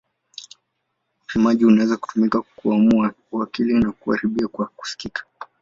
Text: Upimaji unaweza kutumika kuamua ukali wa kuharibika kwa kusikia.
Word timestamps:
Upimaji 1.23 1.65
unaweza 1.65 1.97
kutumika 1.97 2.41
kuamua 2.55 3.13
ukali 3.31 3.85
wa 3.85 3.91
kuharibika 3.91 4.47
kwa 4.47 4.67
kusikia. 4.75 5.11